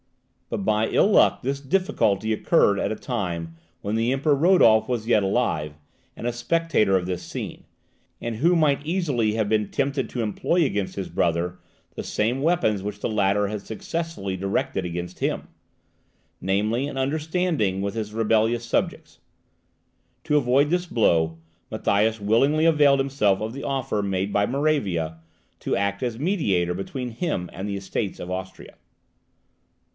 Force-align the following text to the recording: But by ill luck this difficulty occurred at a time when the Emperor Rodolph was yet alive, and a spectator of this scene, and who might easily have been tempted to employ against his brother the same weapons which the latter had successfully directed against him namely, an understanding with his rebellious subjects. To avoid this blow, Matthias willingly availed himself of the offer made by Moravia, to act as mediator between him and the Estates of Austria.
But 0.49 0.65
by 0.65 0.87
ill 0.87 1.11
luck 1.11 1.43
this 1.43 1.61
difficulty 1.61 2.33
occurred 2.33 2.79
at 2.79 2.91
a 2.91 2.95
time 2.95 3.55
when 3.81 3.95
the 3.95 4.11
Emperor 4.11 4.33
Rodolph 4.35 4.89
was 4.89 5.07
yet 5.07 5.21
alive, 5.21 5.75
and 6.15 6.25
a 6.25 6.33
spectator 6.33 6.97
of 6.97 7.05
this 7.05 7.21
scene, 7.23 7.63
and 8.19 8.37
who 8.37 8.55
might 8.55 8.83
easily 8.85 9.33
have 9.33 9.47
been 9.47 9.69
tempted 9.69 10.09
to 10.09 10.23
employ 10.23 10.65
against 10.65 10.95
his 10.95 11.07
brother 11.07 11.59
the 11.95 12.03
same 12.03 12.41
weapons 12.41 12.81
which 12.81 12.99
the 12.99 13.07
latter 13.07 13.47
had 13.47 13.61
successfully 13.61 14.35
directed 14.35 14.83
against 14.85 15.19
him 15.19 15.47
namely, 16.41 16.87
an 16.87 16.97
understanding 16.97 17.79
with 17.81 17.93
his 17.93 18.11
rebellious 18.11 18.65
subjects. 18.65 19.19
To 20.25 20.35
avoid 20.35 20.71
this 20.71 20.87
blow, 20.87 21.37
Matthias 21.69 22.19
willingly 22.19 22.65
availed 22.65 22.99
himself 22.99 23.39
of 23.39 23.53
the 23.53 23.63
offer 23.63 24.01
made 24.01 24.33
by 24.33 24.47
Moravia, 24.47 25.19
to 25.59 25.75
act 25.77 26.01
as 26.03 26.19
mediator 26.19 26.73
between 26.73 27.11
him 27.11 27.51
and 27.53 27.69
the 27.69 27.77
Estates 27.77 28.19
of 28.19 28.31
Austria. 28.31 28.73